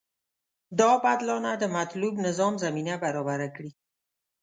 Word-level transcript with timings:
دا 0.79 0.91
بدلانه 1.05 1.51
د 1.57 1.63
مطلوب 1.77 2.13
نظام 2.27 2.53
زمینه 2.63 2.93
برابره 3.03 3.47
کړي. 3.55 3.71